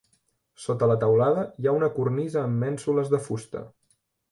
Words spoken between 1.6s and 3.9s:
hi ha una cornisa amb mènsules de fusta.